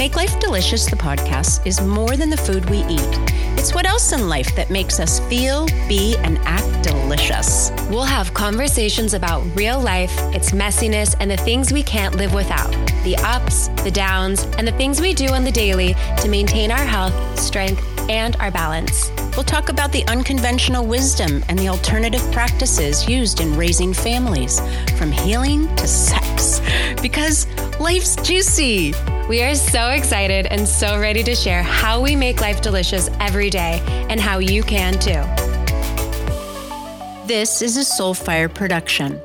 [0.00, 3.18] Make Life Delicious, the podcast, is more than the food we eat.
[3.58, 7.70] It's what else in life that makes us feel, be, and act delicious.
[7.90, 12.70] We'll have conversations about real life, its messiness, and the things we can't live without
[13.04, 16.78] the ups, the downs, and the things we do on the daily to maintain our
[16.78, 19.10] health, strength, and our balance.
[19.36, 24.60] We'll talk about the unconventional wisdom and the alternative practices used in raising families,
[24.96, 26.62] from healing to sex,
[27.02, 27.46] because
[27.78, 28.94] life's juicy.
[29.30, 33.48] We are so excited and so ready to share how we make life delicious every
[33.48, 33.80] day
[34.10, 35.22] and how you can too.
[37.28, 39.22] This is a Soulfire production.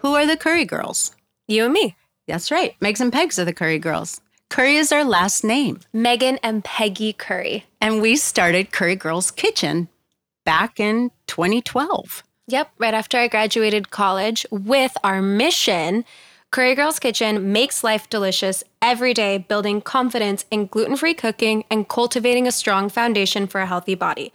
[0.00, 1.16] Who are the Curry Girls?
[1.48, 1.96] You and me.
[2.28, 2.78] That's right.
[2.78, 4.20] Megs and Pegs are the Curry Girls.
[4.50, 5.80] Curry is our last name.
[5.94, 7.64] Megan and Peggy Curry.
[7.80, 9.88] And we started Curry Girls Kitchen
[10.44, 12.22] back in 2012.
[12.48, 16.04] Yep, right after I graduated college with our mission
[16.52, 21.88] Curry Girls Kitchen makes life delicious every day, building confidence in gluten free cooking and
[21.88, 24.32] cultivating a strong foundation for a healthy body.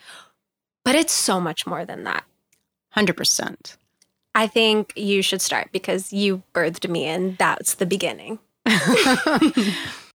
[0.83, 2.23] But it's so much more than that.
[2.95, 3.77] 100%.
[4.35, 8.39] I think you should start because you birthed me and that's the beginning.
[8.67, 9.49] all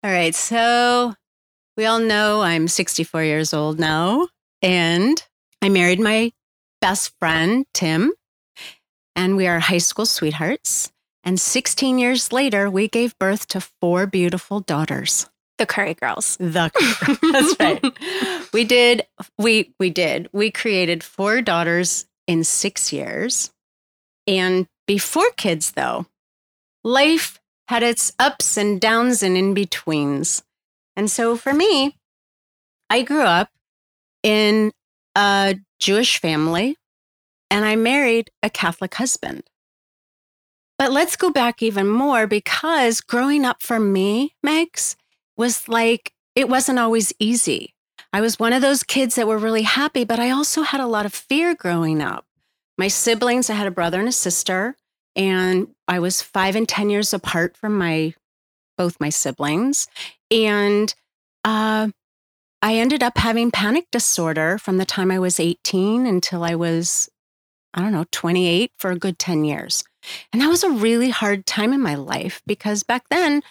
[0.04, 0.34] right.
[0.34, 1.14] So
[1.76, 4.28] we all know I'm 64 years old now,
[4.62, 5.22] and
[5.60, 6.32] I married my
[6.80, 8.12] best friend, Tim,
[9.14, 10.90] and we are high school sweethearts.
[11.26, 15.28] And 16 years later, we gave birth to four beautiful daughters.
[15.58, 16.36] The Curry Girls.
[16.36, 16.70] The
[17.32, 18.52] That's right.
[18.52, 20.28] we did we we did.
[20.32, 23.50] We created four daughters in 6 years.
[24.28, 26.06] And before kids though,
[26.84, 30.44] life had its ups and downs and in betweens.
[30.94, 31.96] And so for me,
[32.88, 33.50] I grew up
[34.22, 34.70] in
[35.16, 36.76] a Jewish family
[37.50, 39.42] and I married a Catholic husband.
[40.78, 44.96] But let's go back even more because growing up for me, Megs,
[45.36, 47.74] was like, it wasn't always easy.
[48.12, 50.86] I was one of those kids that were really happy, but I also had a
[50.86, 52.24] lot of fear growing up.
[52.78, 54.76] My siblings, I had a brother and a sister,
[55.14, 58.14] and I was five and 10 years apart from my
[58.76, 59.88] both my siblings.
[60.30, 60.94] And
[61.44, 61.88] uh,
[62.60, 67.08] I ended up having panic disorder from the time I was 18 until I was,
[67.72, 69.82] I don't know, 28 for a good 10 years.
[70.32, 73.42] And that was a really hard time in my life because back then,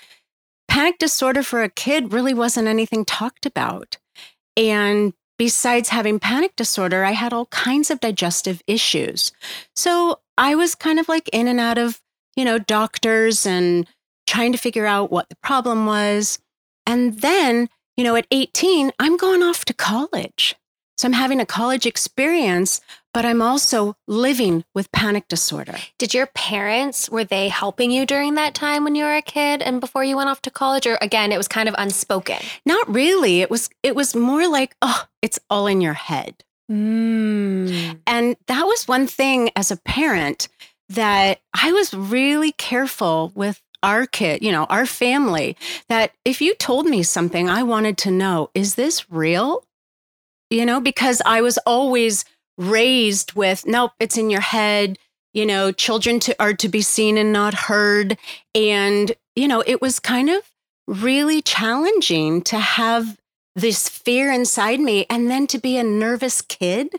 [0.67, 3.97] panic disorder for a kid really wasn't anything talked about.
[4.57, 9.31] And besides having panic disorder, I had all kinds of digestive issues.
[9.75, 12.01] So I was kind of like in and out of,
[12.35, 13.87] you know, doctors and
[14.27, 16.39] trying to figure out what the problem was.
[16.85, 20.55] And then, you know, at 18, I'm going off to college.
[20.97, 22.81] So I'm having a college experience,
[23.15, 25.77] but I'm also living with panic disorder.
[25.97, 29.61] Did your parents, were they helping you during that time when you were a kid
[29.61, 30.85] and before you went off to college?
[30.85, 32.39] Or again, it was kind of unspoken?
[32.65, 33.39] Not really.
[33.39, 36.43] It was it was more like, oh, it's all in your head.
[36.69, 38.01] Mm.
[38.05, 40.49] And that was one thing as a parent
[40.89, 45.55] that I was really careful with our kid, you know, our family,
[45.87, 49.63] that if you told me something, I wanted to know, is this real?
[50.49, 52.25] you know, because I was always
[52.57, 54.97] raised with, nope, it's in your head.
[55.33, 58.17] You know, children to, are to be seen and not heard.
[58.53, 60.43] And, you know, it was kind of
[60.87, 63.17] really challenging to have
[63.55, 66.89] this fear inside me and then to be a nervous kid.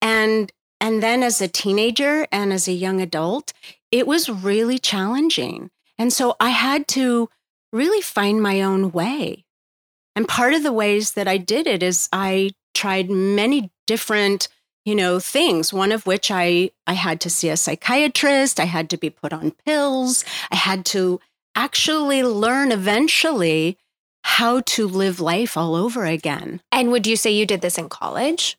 [0.00, 3.52] And, and then as a teenager and as a young adult,
[3.90, 5.70] it was really challenging.
[5.98, 7.28] And so I had to
[7.72, 9.44] really find my own way.
[10.14, 14.48] And part of the ways that I did it is I tried many different
[14.84, 18.88] you know things one of which i i had to see a psychiatrist i had
[18.90, 21.20] to be put on pills i had to
[21.54, 23.76] actually learn eventually
[24.24, 27.88] how to live life all over again and would you say you did this in
[27.88, 28.56] college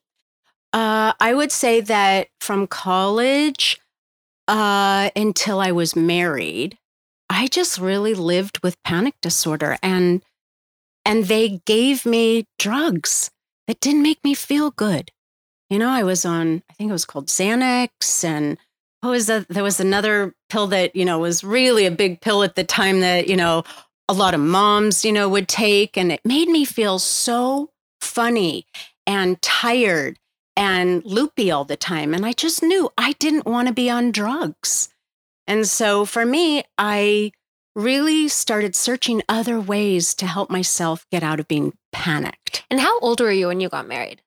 [0.73, 3.79] uh, i would say that from college
[4.47, 6.77] uh, until i was married
[7.29, 10.21] i just really lived with panic disorder and
[11.05, 13.31] and they gave me drugs
[13.67, 15.11] that didn't make me feel good.
[15.73, 18.59] You know, I was on, I think it was called Xanax, and
[19.01, 19.47] what was that?
[19.47, 22.99] There was another pill that, you know, was really a big pill at the time
[22.99, 23.63] that, you know,
[24.07, 25.97] a lot of moms, you know, would take.
[25.97, 27.71] And it made me feel so
[28.01, 28.67] funny
[29.07, 30.19] and tired
[30.55, 32.13] and loopy all the time.
[32.13, 34.89] And I just knew I didn't want to be on drugs.
[35.47, 37.31] And so for me, I
[37.75, 42.63] really started searching other ways to help myself get out of being panicked.
[42.69, 44.21] And how old were you when you got married?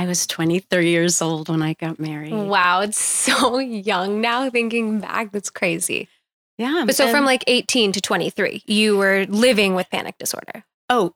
[0.00, 2.32] I was 23 years old when I got married.
[2.32, 5.30] Wow, it's so young now thinking back.
[5.30, 6.08] That's crazy.
[6.56, 6.84] Yeah.
[6.86, 10.64] But so and- from like 18 to 23, you were living with panic disorder.
[10.88, 11.12] Oh,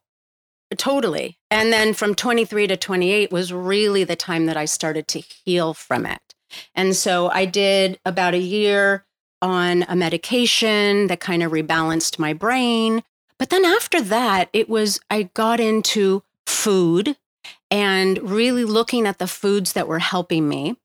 [0.77, 1.39] totally.
[1.49, 5.73] And then from 23 to 28 was really the time that I started to heal
[5.73, 6.35] from it.
[6.75, 9.03] And so I did about a year
[9.41, 13.01] on a medication that kind of rebalanced my brain.
[13.39, 17.17] But then after that, it was, I got into food
[17.71, 20.75] and really looking at the foods that were helping me.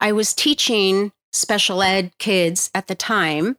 [0.00, 3.56] I was teaching special ed kids at the time.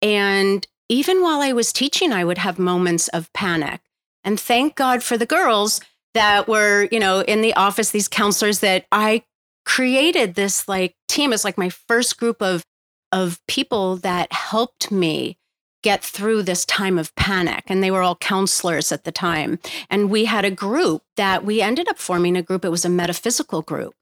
[0.00, 3.80] And even while I was teaching, I would have moments of panic.
[4.24, 5.80] And thank God for the girls
[6.14, 9.24] that were, you know, in the office, these counselors that I
[9.64, 12.64] created this like team as like my first group of
[13.12, 15.37] of people that helped me
[15.82, 19.58] get through this time of panic and they were all counselors at the time.
[19.88, 22.64] And we had a group that we ended up forming a group.
[22.64, 23.94] It was a metaphysical group.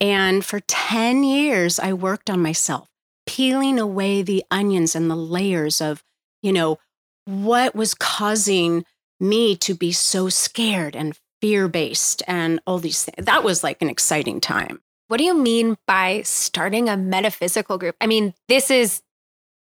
[0.00, 2.88] And for 10 years i worked on myself
[3.26, 6.02] peeling away the onions and the layers of
[6.42, 6.78] you know
[7.26, 8.84] what was causing
[9.20, 13.80] me to be so scared and fear based and all these things that was like
[13.82, 14.80] an exciting time.
[15.08, 17.96] What do you mean by starting a metaphysical group?
[18.00, 19.02] I mean, this is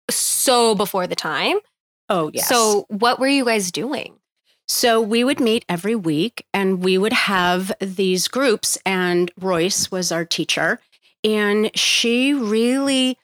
[0.09, 1.57] so before the time.
[2.09, 4.15] oh yes So, what were you guys doing?
[4.67, 10.11] So we would meet every week and we would have these groups, and Royce was
[10.11, 10.79] our teacher.
[11.23, 13.17] And she really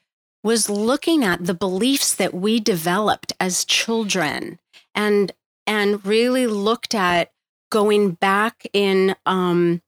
[0.43, 4.59] was looking at the beliefs that we developed as children
[4.95, 5.31] and
[5.67, 7.31] and really looked at
[7.71, 9.81] going back in um,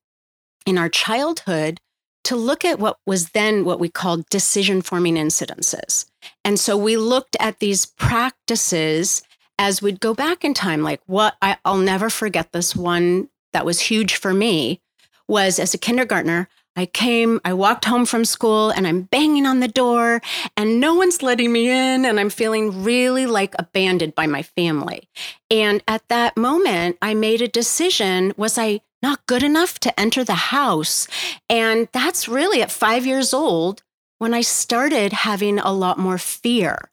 [0.65, 1.79] in our childhood
[2.23, 6.05] to look at what was then what we called decision forming incidences.
[6.45, 9.23] And so we looked at these practices
[9.57, 13.65] as we'd go back in time, like what I, I'll never forget this one that
[13.65, 14.81] was huge for me
[15.27, 19.59] was as a kindergartner, I came, I walked home from school and I'm banging on
[19.59, 20.21] the door
[20.55, 25.09] and no one's letting me in and I'm feeling really like abandoned by my family.
[25.49, 30.23] And at that moment, I made a decision was I not good enough to enter
[30.23, 31.07] the house?
[31.49, 33.83] And that's really at five years old
[34.17, 36.91] when I started having a lot more fear.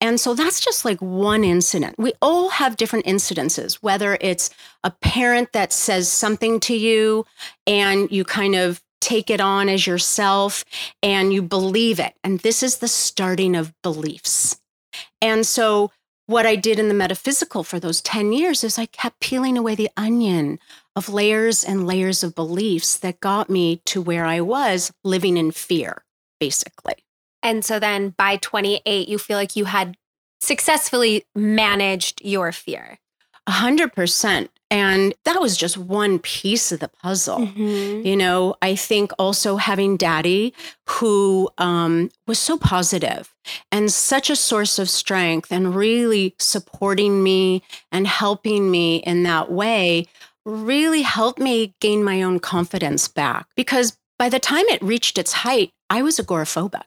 [0.00, 1.94] And so that's just like one incident.
[1.98, 4.50] We all have different incidences, whether it's
[4.84, 7.24] a parent that says something to you
[7.66, 10.64] and you kind of take it on as yourself
[11.02, 12.14] and you believe it.
[12.22, 14.60] And this is the starting of beliefs.
[15.22, 15.92] And so,
[16.26, 19.76] what I did in the metaphysical for those 10 years is I kept peeling away
[19.76, 20.58] the onion
[20.96, 25.50] of layers and layers of beliefs that got me to where I was living in
[25.52, 26.02] fear,
[26.40, 26.94] basically.
[27.42, 29.96] And so then by 28, you feel like you had
[30.40, 32.98] successfully managed your fear.
[33.46, 34.50] A hundred percent.
[34.68, 37.38] And that was just one piece of the puzzle.
[37.38, 38.04] Mhm.
[38.04, 40.52] You know, I think also having daddy
[40.88, 43.32] who um, was so positive
[43.70, 47.62] and such a source of strength and really supporting me
[47.92, 50.06] and helping me in that way
[50.46, 53.46] really helped me gain my own confidence back.
[53.56, 56.84] Because by the time it reached its height, I was agoraphobic.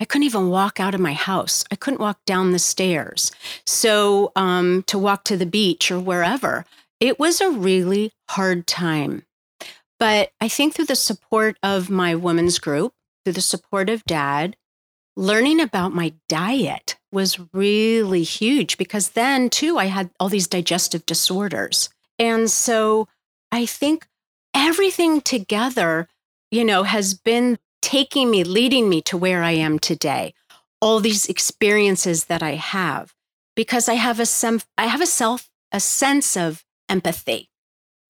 [0.00, 1.64] I couldn't even walk out of my house.
[1.70, 3.30] I couldn't walk down the stairs.
[3.66, 6.64] So, um, to walk to the beach or wherever,
[6.98, 9.22] it was a really hard time.
[10.00, 12.94] But I think through the support of my women's group,
[13.24, 14.56] through the support of dad,
[15.16, 21.06] learning about my diet was really huge because then too, I had all these digestive
[21.06, 21.90] disorders.
[22.18, 23.08] And so
[23.50, 24.06] I think
[24.54, 26.08] everything together,
[26.50, 30.34] you know, has been taking me, leading me to where I am today.
[30.80, 33.14] All these experiences that I have
[33.54, 37.48] because I have a sem- I have a self a sense of empathy,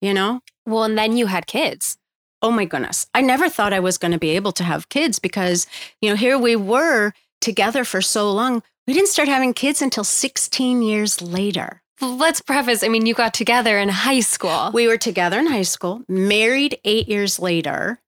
[0.01, 0.41] you know?
[0.65, 1.97] Well, and then you had kids.
[2.41, 5.17] oh my goodness, I never thought I was going to be able to have kids
[5.17, 5.65] because,
[6.01, 8.61] you know, here we were together for so long.
[8.85, 11.82] We didn't start having kids until 16 years later.
[12.03, 14.71] Let's preface I mean, you got together in high school.
[14.73, 17.99] We were together in high school, married eight years later,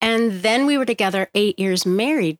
[0.00, 2.38] and then we were together eight years married.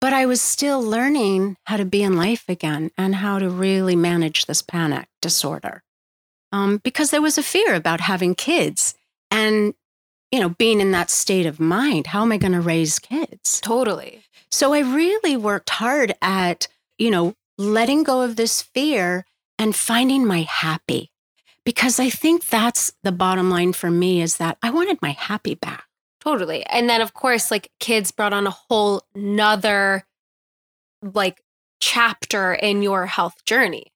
[0.00, 3.96] But I was still learning how to be in life again and how to really
[3.96, 5.82] manage this panic disorder.
[6.52, 8.94] Um, because there was a fear about having kids
[9.32, 9.74] and,
[10.30, 12.06] you know, being in that state of mind.
[12.06, 13.60] How am I going to raise kids?
[13.60, 14.22] totally.
[14.50, 19.26] So I really worked hard at, you know, letting go of this fear
[19.58, 21.10] and finding my happy.
[21.64, 25.54] Because I think that's the bottom line for me is that I wanted my happy
[25.54, 25.84] back.
[26.20, 26.64] Totally.
[26.66, 30.04] And then of course, like kids brought on a whole nother
[31.02, 31.42] like
[31.80, 33.92] chapter in your health journey.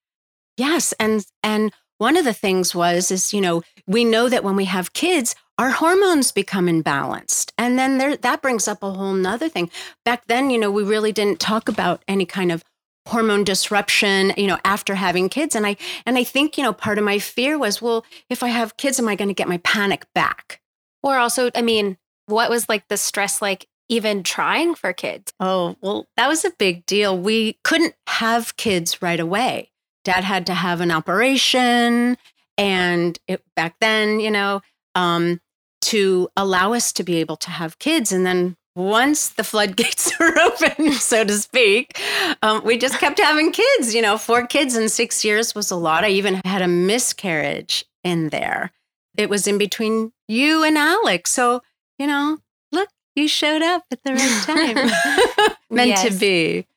[0.57, 0.93] Yes.
[0.99, 4.65] And and one of the things was is, you know, we know that when we
[4.65, 7.51] have kids, our hormones become imbalanced.
[7.57, 9.69] And then there that brings up a whole nother thing.
[10.05, 12.63] Back then, you know, we really didn't talk about any kind of
[13.07, 15.55] hormone disruption, you know, after having kids.
[15.55, 18.47] And I and I think, you know, part of my fear was, well, if I
[18.47, 20.61] have kids, am I going to get my panic back?
[21.01, 25.33] Or also, I mean, what was like the stress like even trying for kids?
[25.39, 27.17] Oh, well, that was a big deal.
[27.17, 29.71] We couldn't have kids right away.
[30.05, 32.17] Dad had to have an operation.
[32.57, 34.61] And it, back then, you know,
[34.95, 35.41] um,
[35.81, 38.11] to allow us to be able to have kids.
[38.11, 41.99] And then once the floodgates were open, so to speak,
[42.41, 43.93] um, we just kept having kids.
[43.93, 46.03] You know, four kids in six years was a lot.
[46.03, 48.71] I even had a miscarriage in there.
[49.15, 51.31] It was in between you and Alex.
[51.31, 51.61] So,
[51.99, 52.39] you know,
[52.71, 55.55] look, you showed up at the right time.
[55.69, 56.03] Meant yes.
[56.07, 56.67] to be.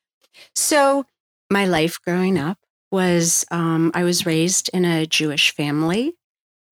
[0.54, 1.06] So,
[1.50, 2.58] my life growing up
[2.90, 6.14] was um, I was raised in a Jewish family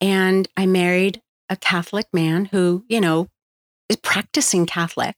[0.00, 3.28] and I married a Catholic man who, you know,
[4.02, 5.16] practicing Catholic.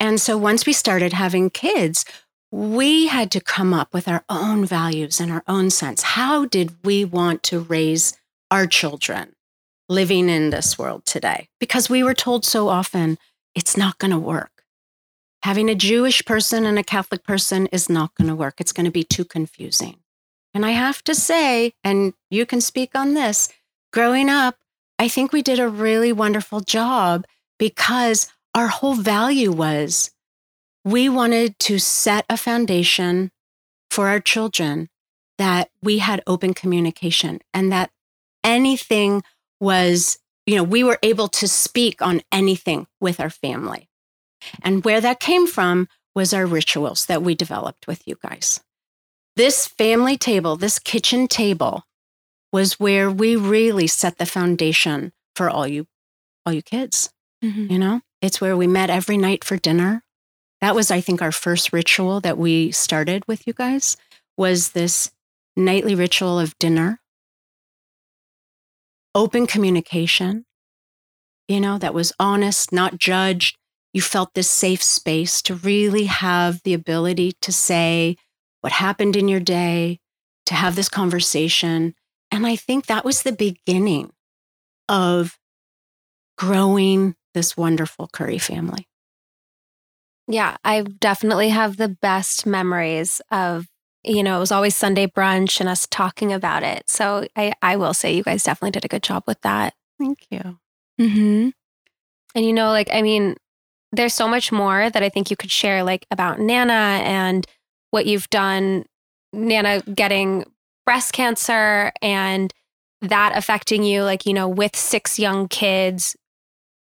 [0.00, 2.04] And so once we started having kids,
[2.50, 6.02] we had to come up with our own values and our own sense.
[6.02, 8.16] How did we want to raise
[8.50, 9.34] our children
[9.88, 11.48] living in this world today?
[11.58, 13.18] Because we were told so often
[13.54, 14.64] it's not going to work.
[15.44, 18.60] Having a Jewish person and a Catholic person is not going to work.
[18.60, 19.96] It's going to be too confusing.
[20.54, 23.48] And I have to say, and you can speak on this,
[23.92, 24.56] growing up,
[24.98, 27.26] I think we did a really wonderful job
[27.62, 28.26] because
[28.56, 30.10] our whole value was
[30.84, 33.30] we wanted to set a foundation
[33.88, 34.88] for our children
[35.38, 37.92] that we had open communication and that
[38.42, 39.22] anything
[39.60, 43.88] was, you know, we were able to speak on anything with our family.
[44.64, 48.60] And where that came from was our rituals that we developed with you guys.
[49.36, 51.84] This family table, this kitchen table,
[52.52, 55.86] was where we really set the foundation for all you
[56.44, 57.08] all you kids.
[57.42, 57.72] Mm-hmm.
[57.72, 60.02] You know, it's where we met every night for dinner.
[60.60, 63.96] That was, I think, our first ritual that we started with you guys
[64.36, 65.10] was this
[65.56, 67.00] nightly ritual of dinner,
[69.14, 70.44] open communication,
[71.48, 73.58] you know, that was honest, not judged.
[73.92, 78.16] You felt this safe space to really have the ability to say,
[78.62, 79.98] what happened in your day,
[80.46, 81.94] to have this conversation.
[82.30, 84.12] And I think that was the beginning
[84.88, 85.38] of
[86.38, 88.88] growing this wonderful Curry family.
[90.28, 93.66] Yeah, I definitely have the best memories of,
[94.04, 96.88] you know, it was always Sunday brunch and us talking about it.
[96.88, 99.74] So I, I will say you guys definitely did a good job with that.
[99.98, 100.58] Thank you.
[101.00, 101.50] Mm-hmm.
[102.34, 103.36] And, you know, like, I mean,
[103.90, 107.46] there's so much more that I think you could share, like about Nana and
[107.90, 108.86] what you've done,
[109.32, 110.44] Nana getting
[110.86, 112.52] breast cancer and
[113.02, 116.16] that affecting you, like, you know, with six young kids,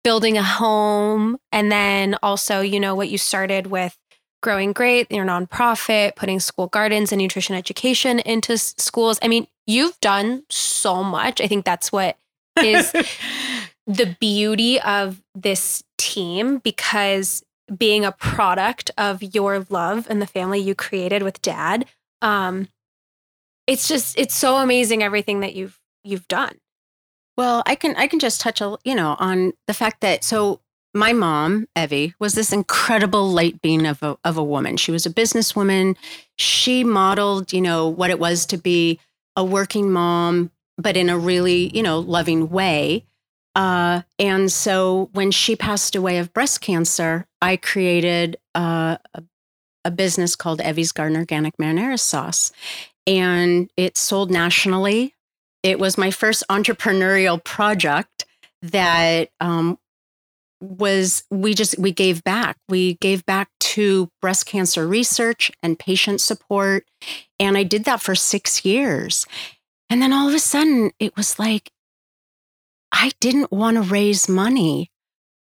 [0.04, 3.96] building a home, and then also, you know, what you started with
[4.42, 9.18] Growing Great, your nonprofit, putting school gardens and nutrition education into schools.
[9.22, 11.40] I mean, you've done so much.
[11.40, 12.16] I think that's what
[12.62, 12.92] is
[13.86, 17.42] the beauty of this team because
[17.76, 21.84] being a product of your love and the family you created with dad
[22.22, 22.68] um
[23.66, 26.56] it's just it's so amazing everything that you've you've done
[27.38, 30.60] well i can i can just touch a you know on the fact that so
[30.92, 35.06] my mom evie was this incredible light being of a, of a woman she was
[35.06, 35.96] a businesswoman
[36.36, 39.00] she modeled you know what it was to be
[39.36, 43.04] a working mom but in a really you know loving way
[43.58, 49.22] uh, and so when she passed away of breast cancer, I created uh, a,
[49.84, 52.52] a, business called Evie's Garden Organic Marinara Sauce.
[53.04, 55.12] And it sold nationally.
[55.62, 58.24] It was my first entrepreneurial project
[58.62, 59.78] that um,
[60.60, 66.20] was we just we gave back we gave back to breast cancer research and patient
[66.20, 66.84] support
[67.38, 69.24] and i did that for six years
[69.88, 71.70] and then all of a sudden it was like
[72.92, 74.90] I didn't want to raise money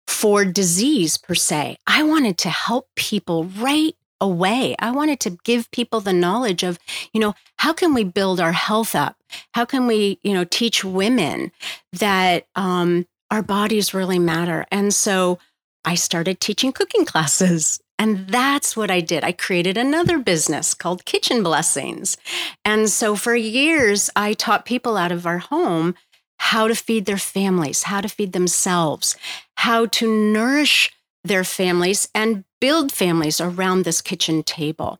[0.06, 1.78] for disease per se.
[1.86, 4.74] I wanted to help people right away.
[4.78, 6.78] I wanted to give people the knowledge of,
[7.12, 9.16] you know, how can we build our health up?
[9.52, 11.52] How can we, you know, teach women
[11.92, 14.64] that um, our bodies really matter?
[14.72, 15.38] And so
[15.84, 17.80] I started teaching cooking classes.
[17.98, 19.22] And that's what I did.
[19.22, 22.16] I created another business called Kitchen Blessings.
[22.64, 25.94] And so for years, I taught people out of our home
[26.38, 29.16] how to feed their families, how to feed themselves,
[29.56, 30.90] how to nourish
[31.22, 34.98] their families and build families around this kitchen table.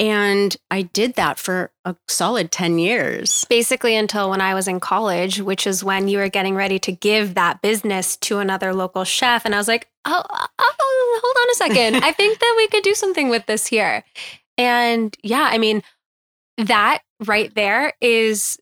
[0.00, 3.44] And I did that for a solid 10 years.
[3.50, 6.92] Basically, until when I was in college, which is when you were getting ready to
[6.92, 9.44] give that business to another local chef.
[9.44, 10.22] And I was like, oh,
[10.58, 11.96] oh hold on a second.
[12.02, 14.02] I think that we could do something with this here.
[14.56, 15.82] And yeah, I mean,
[16.56, 18.58] that right there is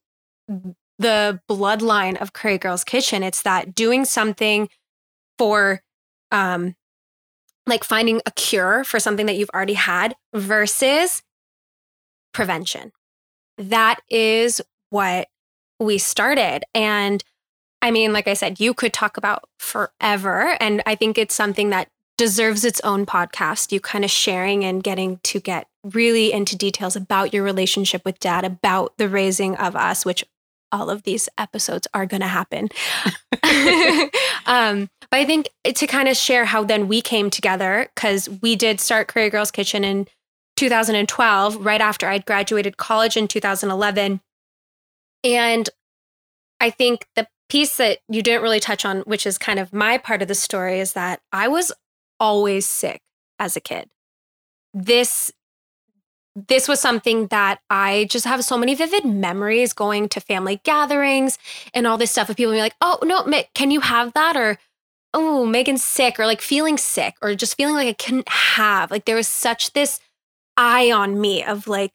[0.99, 3.23] the bloodline of Curry Girls Kitchen.
[3.23, 4.69] It's that doing something
[5.39, 5.83] for
[6.33, 6.75] um
[7.67, 11.23] like finding a cure for something that you've already had versus
[12.33, 12.93] prevention.
[13.57, 15.29] That is what
[15.81, 16.65] we started.
[16.75, 17.23] And
[17.81, 20.57] I mean, like I said, you could talk about forever.
[20.61, 23.73] And I think it's something that deserves its own podcast.
[23.73, 28.21] You kind of sharing and getting to get really into details about your relationship with
[28.21, 30.25] dad, about the raising of us, which
[30.75, 32.69] all of these episodes are going to happen.
[34.47, 38.57] um, but I think to kind of share how then we came together, because we
[38.57, 40.09] did start Curry Girls Kitchen in
[40.57, 44.21] 2012, right after I'd graduated college in 2011.
[45.23, 45.71] And
[46.61, 49.99] I think the piece that you didn't really touch on, which is kind of my
[49.99, 51.73] part of the story, is that I was
[52.19, 53.01] always sick
[53.39, 53.89] as a kid.
[54.73, 55.31] This
[56.35, 61.39] this was something that I just have so many vivid memories going to family gatherings
[61.73, 64.37] and all this stuff of people being like, oh, no, Mick, can you have that?
[64.37, 64.59] Or,
[65.13, 68.91] oh, Megan's sick, or like feeling sick, or just feeling like I couldn't have.
[68.91, 70.01] Like there was such this
[70.57, 71.93] eye on me of like,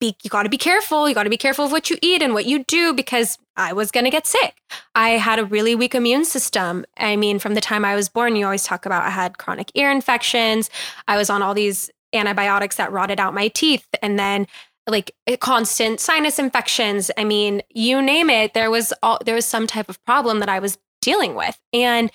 [0.00, 1.08] be, you got to be careful.
[1.08, 3.72] You got to be careful of what you eat and what you do because I
[3.74, 4.56] was going to get sick.
[4.94, 6.86] I had a really weak immune system.
[6.96, 9.70] I mean, from the time I was born, you always talk about I had chronic
[9.74, 10.70] ear infections.
[11.06, 14.46] I was on all these antibiotics that rotted out my teeth and then
[14.86, 19.66] like constant sinus infections i mean you name it there was all there was some
[19.66, 22.10] type of problem that i was dealing with and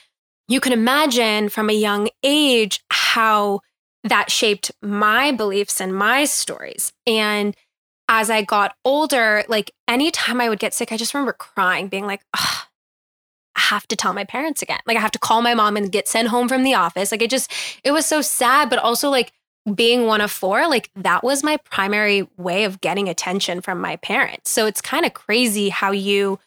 [0.47, 3.59] you can imagine from a young age how
[4.03, 7.55] that shaped my beliefs and my stories and
[8.07, 12.05] as i got older like anytime i would get sick i just remember crying being
[12.05, 12.21] like
[13.55, 14.79] I have to tell my parents again.
[14.87, 17.11] Like I have to call my mom and get sent home from the office.
[17.11, 17.51] Like it just
[17.83, 19.33] it was so sad, but also like
[19.75, 23.95] being one of four, like that was my primary way of getting attention from my
[23.97, 24.49] parents.
[24.49, 26.39] So it's kind of crazy how you,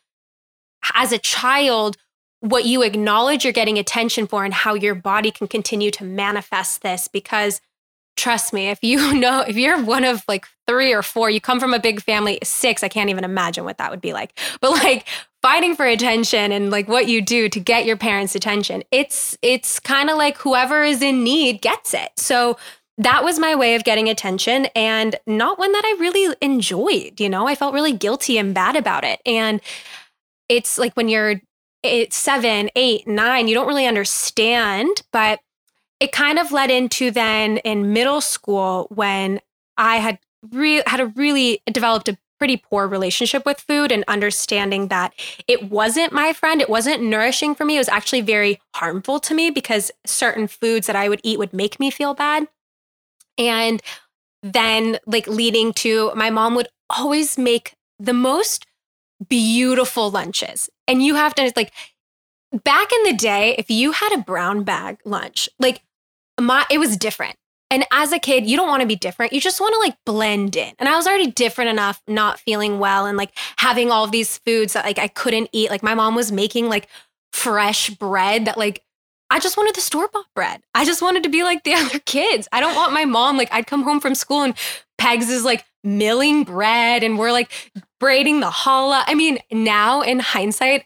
[0.94, 1.97] as a child,
[2.40, 6.83] what you acknowledge you're getting attention for and how your body can continue to manifest
[6.83, 7.07] this.
[7.07, 7.61] Because
[8.16, 11.61] trust me, if you know, if you're one of like three or four, you come
[11.61, 14.38] from a big family, six, I can't even imagine what that would be like.
[14.61, 15.07] But like,
[15.44, 19.79] fighting for attention and like what you do to get your parents attention it's it's
[19.79, 22.57] kind of like whoever is in need gets it so
[22.98, 27.20] that was my way of getting attention and not one that I really enjoyed.
[27.20, 29.20] You know, I felt really guilty and bad about it.
[29.26, 29.61] And
[30.48, 31.40] it's like when you're
[31.83, 35.02] it's seven, eight, nine, you don't really understand.
[35.12, 35.40] But
[36.00, 39.40] it kind of led into then in middle school when
[39.76, 40.18] I had
[40.50, 45.14] re- had a really developed a pretty poor relationship with food and understanding that
[45.46, 47.76] it wasn't my friend, it wasn't nourishing for me.
[47.76, 51.52] It was actually very harmful to me because certain foods that I would eat would
[51.52, 52.48] make me feel bad.
[53.38, 53.83] And
[54.42, 58.66] then, like, leading to my mom would always make the most
[59.29, 60.68] beautiful lunches.
[60.87, 61.73] And you have to, like,
[62.64, 65.83] back in the day, if you had a brown bag lunch, like,
[66.40, 67.37] my, it was different.
[67.70, 69.33] And as a kid, you don't want to be different.
[69.33, 70.75] You just want to like blend in.
[70.79, 74.38] And I was already different enough, not feeling well and like having all of these
[74.38, 75.70] foods that like I couldn't eat.
[75.70, 76.88] Like my mom was making like
[77.33, 78.85] fresh bread that like
[79.35, 80.62] I just wanted the store bought bread.
[80.77, 82.47] I just wanted to be like the other kids.
[82.53, 84.55] I don't want my mom, like, I'd come home from school and
[84.97, 87.51] Pegs is like milling bread and we're like
[87.99, 89.03] braiding the challah.
[89.09, 90.85] I mean, now in hindsight,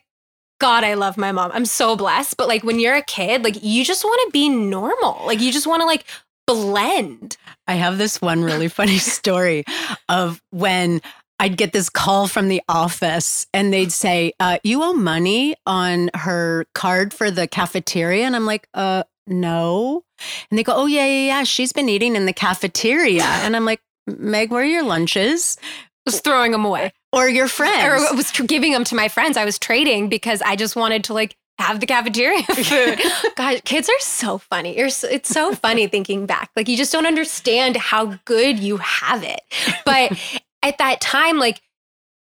[0.61, 1.51] God, I love my mom.
[1.53, 2.39] I'm so blessed.
[2.39, 5.27] But like when you're a kid, like you just want to be normal.
[5.27, 6.07] Like you just want to like
[6.47, 7.37] blend.
[7.67, 9.65] I have this one really funny story
[10.09, 11.03] of when
[11.41, 16.11] I'd get this call from the office and they'd say, uh, You owe money on
[16.15, 18.25] her card for the cafeteria.
[18.25, 20.05] And I'm like, uh, no.
[20.51, 21.45] And they go, Oh, yeah, yeah, yeah.
[21.45, 23.23] She's been eating in the cafeteria.
[23.23, 25.59] And I'm like, Meg, where are your lunches?
[26.07, 26.93] Was throwing them away.
[27.13, 27.85] Or your friends.
[27.85, 29.37] Or I was giving them to my friends.
[29.37, 33.01] I was trading because I just wanted to like have the cafeteria food.
[33.37, 34.89] God, kids are so funny.
[34.91, 36.51] So, it's so funny thinking back.
[36.57, 39.41] Like you just don't understand how good you have it.
[39.85, 40.13] But
[40.63, 41.61] at that time, like,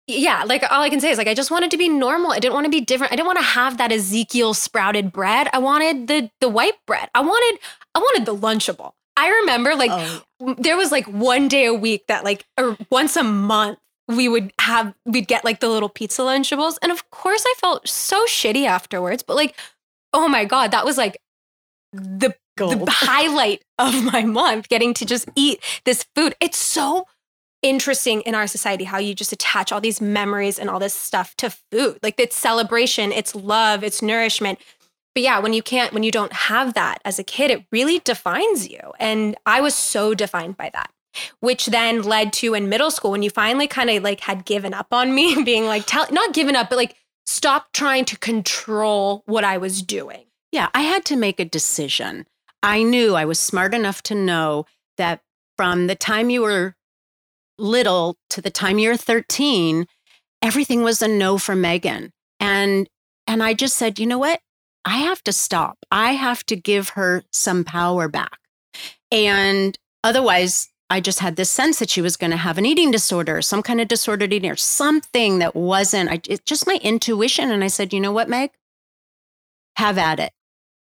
[0.06, 2.30] yeah, like all I can say is like I just wanted to be normal.
[2.30, 3.12] I didn't want to be different.
[3.12, 5.48] I didn't want to have that Ezekiel sprouted bread.
[5.52, 7.08] I wanted the the white bread.
[7.14, 7.60] I wanted
[7.94, 8.92] I wanted the lunchable.
[9.16, 10.54] I remember like oh.
[10.58, 14.52] there was like one day a week that like or once a month we would
[14.60, 18.64] have we'd get like the little pizza lunchables and of course I felt so shitty
[18.64, 19.56] afterwards, but like
[20.12, 21.18] oh my god, that was like
[21.92, 26.34] the, the highlight of my month getting to just eat this food.
[26.40, 27.06] It's so
[27.68, 31.36] interesting in our society how you just attach all these memories and all this stuff
[31.36, 31.98] to food.
[32.02, 34.58] Like it's celebration, it's love, it's nourishment.
[35.14, 38.00] But yeah, when you can't, when you don't have that as a kid, it really
[38.00, 38.92] defines you.
[39.00, 40.90] And I was so defined by that.
[41.40, 44.74] which then led to in middle school when you finally kind of like had given
[44.74, 46.94] up on me, being like, tell, not given up, but like,
[47.26, 50.24] stop trying to control what I was doing.
[50.52, 52.26] Yeah, I had to make a decision.
[52.62, 55.22] I knew I was smart enough to know that
[55.56, 56.75] from the time you were
[57.58, 59.86] little to the time you're 13,
[60.42, 62.12] everything was a no for Megan.
[62.40, 62.88] And
[63.26, 64.40] and I just said, you know what?
[64.84, 65.78] I have to stop.
[65.90, 68.38] I have to give her some power back.
[69.10, 72.92] And otherwise, I just had this sense that she was going to have an eating
[72.92, 76.10] disorder, some kind of disordered eating, or something that wasn't.
[76.10, 77.50] I, it's just my intuition.
[77.50, 78.50] And I said, you know what, Meg?
[79.76, 80.32] Have at it.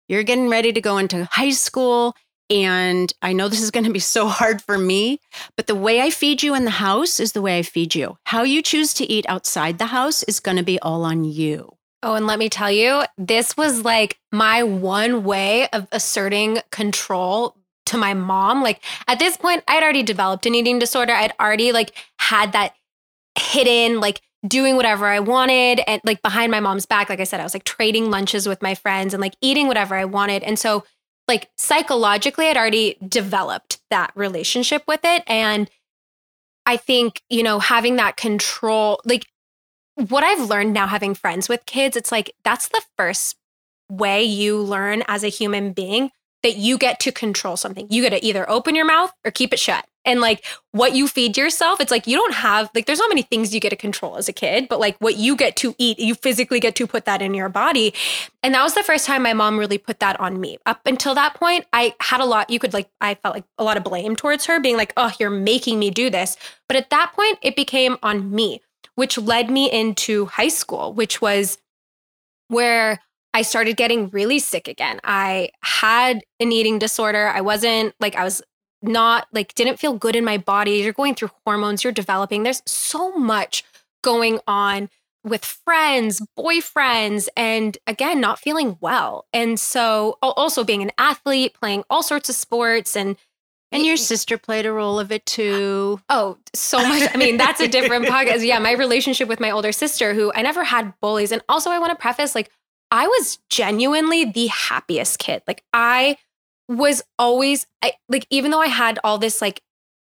[0.09, 2.15] You're getting ready to go into high school.
[2.49, 5.19] And I know this is going to be so hard for me,
[5.55, 8.17] but the way I feed you in the house is the way I feed you.
[8.25, 11.75] How you choose to eat outside the house is going to be all on you.
[12.03, 17.55] Oh, and let me tell you, this was like my one way of asserting control
[17.87, 18.61] to my mom.
[18.61, 21.13] Like at this point, I'd already developed an eating disorder.
[21.13, 22.75] I'd already like had that
[23.39, 27.09] hidden, like doing whatever I wanted and like behind my mom's back.
[27.09, 29.95] Like I said, I was like trading lunches with my friends and like eating whatever
[29.95, 30.43] I wanted.
[30.43, 30.83] And so
[31.27, 35.23] like psychologically I'd already developed that relationship with it.
[35.27, 35.69] And
[36.65, 39.25] I think, you know, having that control, like
[39.95, 43.37] what I've learned now having friends with kids, it's like that's the first
[43.89, 46.11] way you learn as a human being
[46.43, 47.87] that you get to control something.
[47.89, 51.07] You get to either open your mouth or keep it shut and like what you
[51.07, 53.75] feed yourself it's like you don't have like there's not many things you get to
[53.75, 56.87] control as a kid but like what you get to eat you physically get to
[56.87, 57.93] put that in your body
[58.43, 61.15] and that was the first time my mom really put that on me up until
[61.15, 63.83] that point i had a lot you could like i felt like a lot of
[63.83, 66.37] blame towards her being like oh you're making me do this
[66.67, 68.61] but at that point it became on me
[68.95, 71.57] which led me into high school which was
[72.47, 72.99] where
[73.35, 75.01] I started getting really sick again.
[75.03, 77.27] I had an eating disorder.
[77.27, 78.41] I wasn't like I was
[78.87, 80.71] not like didn't feel good in my body.
[80.71, 82.43] You're going through hormones, you're developing.
[82.43, 83.63] There's so much
[84.03, 84.89] going on
[85.23, 89.25] with friends, boyfriends, and again, not feeling well.
[89.33, 93.17] And so also being an athlete, playing all sorts of sports and
[93.71, 95.99] and your sister played a role of it too.
[96.07, 97.09] Oh, so much.
[97.13, 98.45] I mean, that's a different podcast.
[98.45, 101.31] Yeah, my relationship with my older sister, who I never had bullies.
[101.33, 102.49] And also, I want to preface like,
[102.91, 105.41] I was genuinely the happiest kid.
[105.47, 106.17] Like, I
[106.67, 109.61] was always I, like even though I had all this like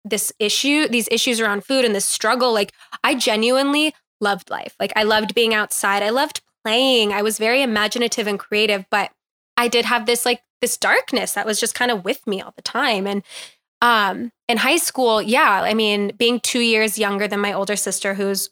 [0.04, 2.72] this issue, these issues around food and this struggle, like
[3.04, 4.74] I genuinely loved life.
[4.80, 6.02] Like I loved being outside.
[6.02, 7.12] I loved playing.
[7.12, 9.10] I was very imaginative and creative, but
[9.56, 12.52] I did have this like this darkness that was just kind of with me all
[12.56, 13.06] the time.
[13.06, 13.22] And
[13.80, 18.14] um in high school, yeah, I mean, being 2 years younger than my older sister
[18.14, 18.50] who's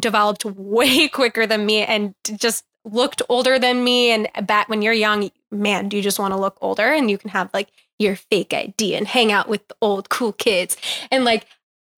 [0.00, 4.92] developed way quicker than me and just looked older than me and back when you're
[4.92, 6.92] young man do you just want to look older?
[6.92, 10.32] And you can have like your fake id and hang out with the old cool
[10.32, 10.76] kids.
[11.10, 11.46] And like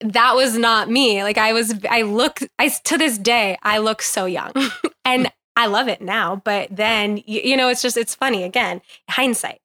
[0.01, 1.23] that was not me.
[1.23, 4.53] Like i was i look i to this day i look so young.
[5.05, 8.81] And i love it now but then you, you know it's just it's funny again
[9.11, 9.61] hindsight.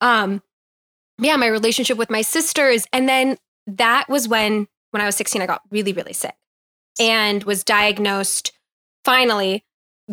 [0.00, 0.42] Um
[1.18, 5.42] yeah my relationship with my sisters and then that was when when i was 16
[5.42, 6.34] i got really really sick
[6.98, 8.52] and was diagnosed
[9.04, 9.64] finally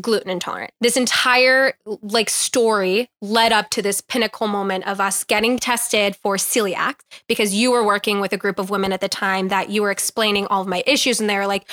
[0.01, 0.71] gluten intolerant.
[0.81, 6.35] This entire like story led up to this pinnacle moment of us getting tested for
[6.35, 6.95] celiac
[7.27, 9.91] because you were working with a group of women at the time that you were
[9.91, 11.69] explaining all of my issues and they were like,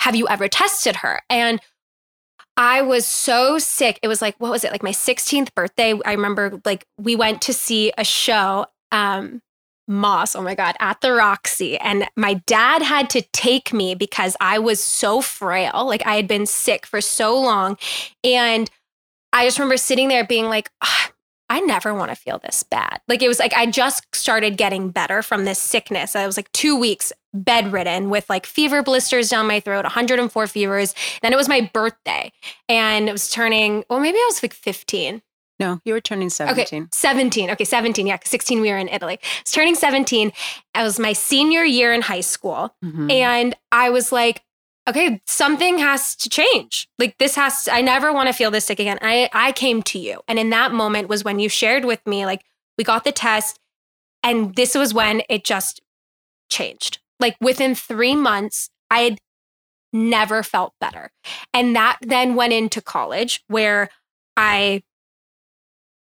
[0.00, 1.60] "Have you ever tested her?" And
[2.56, 3.98] I was so sick.
[4.02, 4.72] It was like what was it?
[4.72, 5.98] Like my 16th birthday.
[6.04, 9.40] I remember like we went to see a show um
[9.86, 11.78] Moss, oh my God, at the Roxy.
[11.78, 15.86] And my dad had to take me because I was so frail.
[15.86, 17.76] Like I had been sick for so long.
[18.22, 18.70] And
[19.32, 20.70] I just remember sitting there being like,
[21.50, 23.00] I never want to feel this bad.
[23.06, 26.16] Like it was like I just started getting better from this sickness.
[26.16, 30.94] I was like two weeks bedridden with like fever blisters down my throat, 104 fevers.
[31.20, 32.32] Then it was my birthday
[32.68, 35.20] and it was turning, well, maybe I was like 15.
[35.60, 36.82] No, you were turning 17.
[36.82, 37.50] Okay, 17.
[37.50, 38.06] Okay, 17.
[38.06, 39.18] Yeah, 16, we were in Italy.
[39.22, 40.28] I was turning 17.
[40.28, 42.74] It was my senior year in high school.
[42.84, 43.10] Mm-hmm.
[43.10, 44.42] And I was like,
[44.88, 46.88] okay, something has to change.
[46.98, 48.98] Like this has to, I never want to feel this sick again.
[49.00, 50.20] I, I came to you.
[50.28, 52.44] And in that moment was when you shared with me, like,
[52.76, 53.58] we got the test.
[54.22, 55.80] And this was when it just
[56.50, 56.98] changed.
[57.20, 59.18] Like within three months, I had
[59.92, 61.12] never felt better.
[61.52, 63.88] And that then went into college where
[64.36, 64.82] I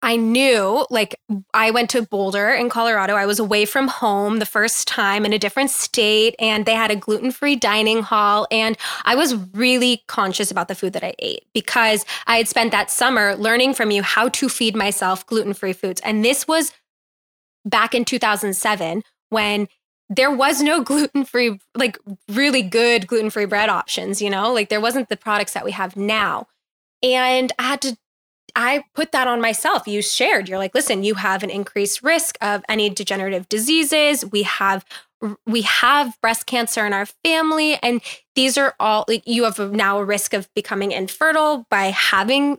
[0.02, 1.20] I knew like
[1.52, 3.14] I went to Boulder in Colorado.
[3.14, 6.90] I was away from home the first time in a different state, and they had
[6.90, 8.46] a gluten free dining hall.
[8.50, 12.72] And I was really conscious about the food that I ate because I had spent
[12.72, 16.00] that summer learning from you how to feed myself gluten free foods.
[16.02, 16.72] And this was
[17.64, 19.68] back in 2007 when
[20.08, 24.70] there was no gluten free, like really good gluten free bread options, you know, like
[24.70, 26.46] there wasn't the products that we have now.
[27.02, 27.96] And I had to,
[28.56, 29.86] I put that on myself.
[29.86, 34.24] You shared, you're like, listen, you have an increased risk of any degenerative diseases.
[34.24, 34.84] We have,
[35.46, 37.78] we have breast cancer in our family.
[37.82, 38.00] And
[38.34, 42.58] these are all, like, you have now a risk of becoming infertile by having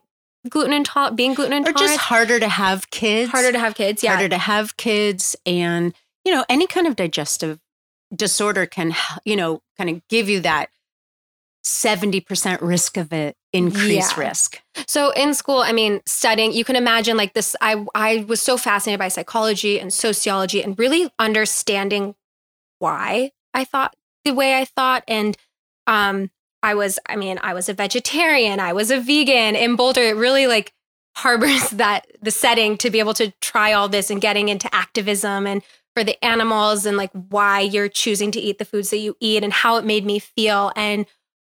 [0.50, 1.82] gluten intolerant, being gluten intolerant.
[1.82, 3.32] Or just harder to have kids.
[3.32, 4.14] Harder to have kids, yeah.
[4.14, 5.36] Harder to have kids.
[5.46, 5.94] And,
[6.26, 7.60] you know, any kind of digestive
[8.16, 10.70] disorder can, you know, kind of give you that
[11.64, 14.28] 70% risk of it increased yeah.
[14.28, 14.62] risk.
[14.88, 18.58] So in school, I mean, studying, you can imagine like this I I was so
[18.58, 22.16] fascinated by psychology and sociology and really understanding
[22.80, 23.96] why I thought
[24.26, 25.38] the way I thought and
[25.88, 26.32] um
[26.64, 30.02] I was I mean, I was a vegetarian, I was a vegan in Boulder.
[30.02, 30.74] It really like
[31.16, 35.46] harbors that the setting to be able to try all this and getting into activism
[35.46, 35.62] and
[35.94, 39.44] for the animals and like why you're choosing to eat the foods that you eat
[39.44, 41.06] and how it made me feel and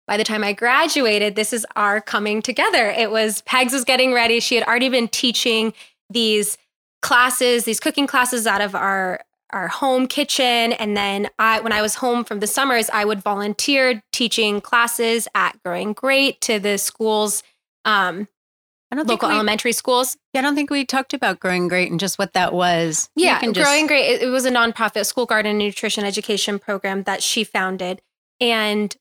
[0.07, 2.89] by the time I graduated, this is our coming together.
[2.89, 4.39] It was Pegs was getting ready.
[4.39, 5.73] She had already been teaching
[6.09, 6.57] these
[7.01, 11.83] classes, these cooking classes out of our our home kitchen and then I when I
[11.83, 16.77] was home from the summers, I would volunteer teaching classes at Growing Great to the
[16.77, 17.43] schools
[17.85, 18.27] um
[18.93, 20.17] I don't local we, elementary schools.
[20.33, 23.09] Yeah, I don't think we talked about Growing Great and just what that was.
[23.15, 23.55] Yeah, just...
[23.55, 28.03] Growing Great, it, it was a nonprofit school garden nutrition education program that she founded.
[28.39, 28.95] And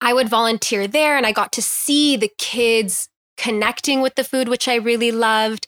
[0.00, 4.48] I would volunteer there and I got to see the kids connecting with the food,
[4.48, 5.66] which I really loved.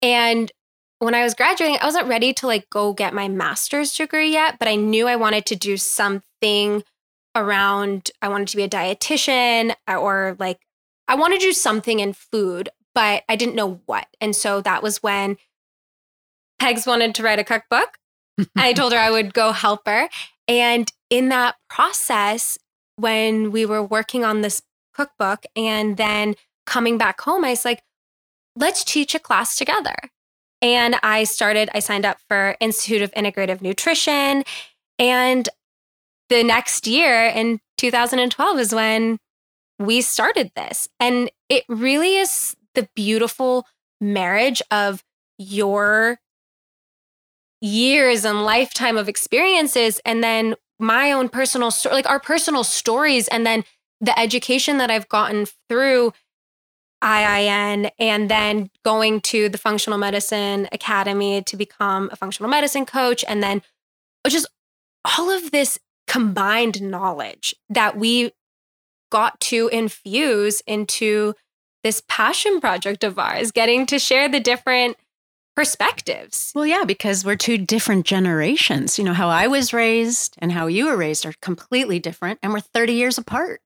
[0.00, 0.50] And
[0.98, 4.58] when I was graduating, I wasn't ready to like go get my master's degree yet,
[4.58, 6.84] but I knew I wanted to do something
[7.34, 10.60] around, I wanted to be a dietitian uh, or like,
[11.08, 14.06] I wanted to do something in food, but I didn't know what.
[14.20, 15.38] And so that was when
[16.58, 17.98] Pegs wanted to write a cookbook.
[18.56, 20.08] I told her I would go help her.
[20.46, 22.58] And in that process,
[23.02, 24.62] when we were working on this
[24.94, 26.34] cookbook and then
[26.66, 27.82] coming back home, I was like,
[28.56, 29.96] let's teach a class together.
[30.60, 34.44] And I started, I signed up for Institute of Integrative Nutrition.
[34.98, 35.48] And
[36.28, 39.18] the next year in 2012 is when
[39.80, 40.88] we started this.
[41.00, 43.66] And it really is the beautiful
[44.00, 45.02] marriage of
[45.38, 46.20] your
[47.60, 53.28] years and lifetime of experiences and then my own personal story, like our personal stories,
[53.28, 53.64] and then
[54.00, 56.12] the education that I've gotten through
[57.02, 63.24] IIN and then going to the Functional Medicine Academy to become a functional medicine coach.
[63.26, 63.62] And then
[64.28, 64.46] just
[65.04, 68.32] all of this combined knowledge that we
[69.10, 71.34] got to infuse into
[71.84, 74.96] this passion project of ours, getting to share the different
[75.54, 76.52] perspectives.
[76.54, 78.98] Well, yeah, because we're two different generations.
[78.98, 82.52] You know, how I was raised and how you were raised are completely different, and
[82.52, 83.60] we're 30 years apart.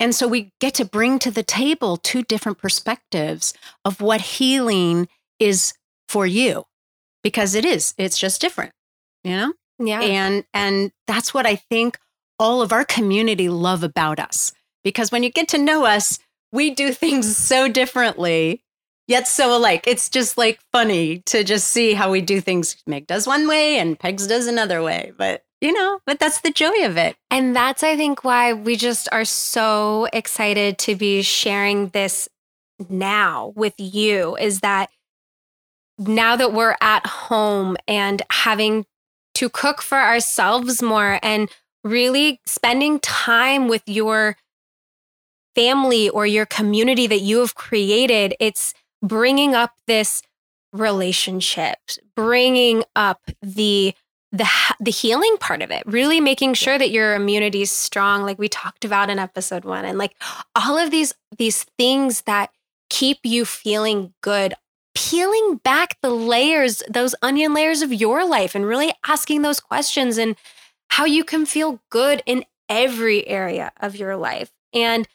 [0.00, 3.52] And so we get to bring to the table two different perspectives
[3.84, 5.74] of what healing is
[6.08, 6.64] for you
[7.22, 8.72] because it is it's just different
[9.24, 11.98] you know yeah and and that's what i think
[12.38, 14.52] all of our community love about us
[14.84, 16.18] because when you get to know us
[16.52, 18.62] we do things so differently
[19.08, 19.84] yet so alike.
[19.86, 22.76] It's just like funny to just see how we do things.
[22.86, 26.52] Meg does one way and Pegs does another way, but you know, but that's the
[26.52, 27.16] joy of it.
[27.32, 32.28] And that's, I think, why we just are so excited to be sharing this
[32.88, 34.88] now with you is that
[35.98, 38.86] now that we're at home and having
[39.34, 41.50] to cook for ourselves more and
[41.82, 44.36] really spending time with your
[45.56, 50.22] family or your community that you have created, it's bringing up this
[50.72, 51.78] relationship,
[52.16, 53.94] bringing up the
[54.30, 54.46] the
[54.78, 58.46] the healing part of it really making sure that your immunity is strong like we
[58.46, 60.14] talked about in episode 1 and like
[60.54, 62.50] all of these these things that
[62.90, 64.52] keep you feeling good
[64.94, 70.18] peeling back the layers those onion layers of your life and really asking those questions
[70.18, 70.36] and
[70.90, 74.50] how you can feel good in every area of your life.
[74.72, 75.08] And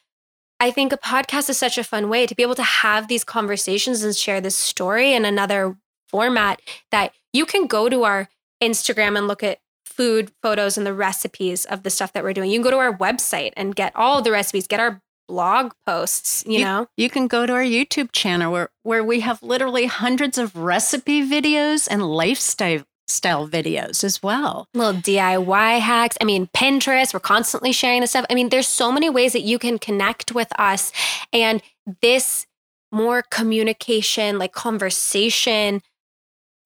[0.64, 3.22] I think a podcast is such a fun way to be able to have these
[3.22, 5.76] conversations and share this story in another
[6.08, 8.30] format that you can go to our
[8.62, 12.50] Instagram and look at food photos and the recipes of the stuff that we're doing.
[12.50, 16.42] You can go to our website and get all the recipes, get our blog posts,
[16.46, 16.86] you, you, know.
[16.96, 21.28] You can go to our YouTube channel where where we have literally hundreds of recipe
[21.28, 24.68] videos and lifestyle style videos as well.
[24.74, 26.16] Little DIY hacks.
[26.20, 28.26] I mean, Pinterest, we're constantly sharing this stuff.
[28.30, 30.92] I mean, there's so many ways that you can connect with us.
[31.32, 31.62] And
[32.00, 32.46] this
[32.92, 35.82] more communication, like conversation,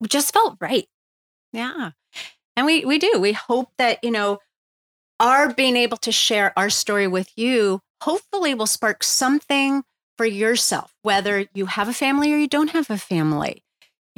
[0.07, 0.87] just felt right.
[1.53, 1.93] Yeah.
[2.57, 3.19] And we we do.
[3.19, 4.39] We hope that, you know,
[5.21, 9.83] our being able to share our story with you hopefully will spark something
[10.17, 13.65] for yourself, whether you have a family or you don't have a family.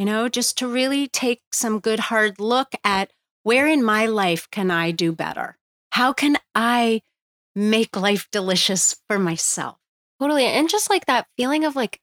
[0.00, 4.50] You know, just to really take some good hard look at where in my life
[4.50, 5.58] can I do better?
[5.90, 7.02] How can I
[7.54, 9.76] make life delicious for myself?
[10.18, 10.46] Totally.
[10.46, 12.00] And just like that feeling of like,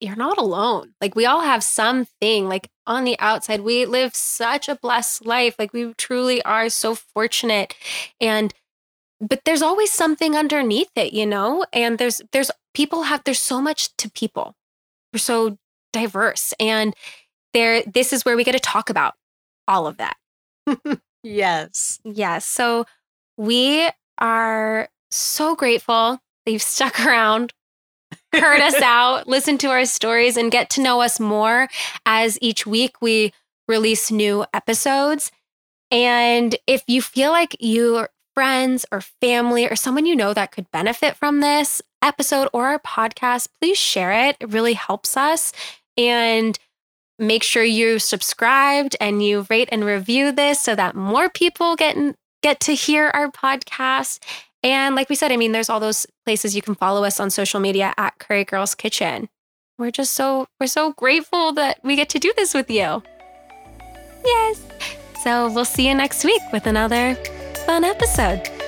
[0.00, 0.92] you're not alone.
[1.00, 3.62] Like we all have something like on the outside.
[3.62, 5.54] We live such a blessed life.
[5.58, 7.74] Like we truly are so fortunate.
[8.20, 8.52] And
[9.18, 11.64] but there's always something underneath it, you know?
[11.72, 14.56] And there's there's people have there's so much to people.
[15.14, 15.56] We're so
[15.92, 16.54] diverse.
[16.60, 16.94] And
[17.52, 19.14] there this is where we get to talk about
[19.66, 20.16] all of that.
[21.22, 22.00] yes.
[22.04, 22.44] Yes.
[22.46, 22.84] So
[23.36, 27.52] we are so grateful that you've stuck around,
[28.32, 31.68] heard us out, listened to our stories, and get to know us more
[32.06, 33.32] as each week we
[33.68, 35.30] release new episodes.
[35.90, 40.70] And if you feel like your friends or family or someone you know that could
[40.70, 44.36] benefit from this episode or our podcast, please share it.
[44.40, 45.52] It really helps us.
[45.96, 46.58] And
[47.20, 51.96] make sure you subscribed and you rate and review this so that more people get
[52.42, 54.22] get to hear our podcast.
[54.62, 57.30] And like we said, I mean, there's all those places you can follow us on
[57.30, 59.28] social media at Curry Girls Kitchen.
[59.78, 63.02] We're just so we're so grateful that we get to do this with you.
[64.24, 64.62] Yes.
[65.22, 67.14] So we'll see you next week with another
[67.66, 68.59] fun episode.